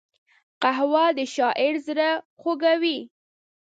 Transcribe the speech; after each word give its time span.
قهوه 0.61 1.05
د 1.17 1.19
شاعر 1.35 1.73
زړه 1.87 2.09
خوږوي 2.39 2.99